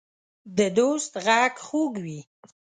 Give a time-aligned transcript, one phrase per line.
[0.57, 2.19] د دوست غږ خوږ وي.